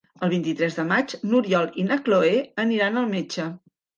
El 0.27 0.29
vint-i-tres 0.33 0.77
de 0.77 0.85
maig 0.91 1.13
n'Oriol 1.33 1.69
i 1.83 1.85
na 1.91 1.99
Cloè 2.07 2.33
aniran 2.65 3.01
al 3.03 3.09
metge. 3.15 3.49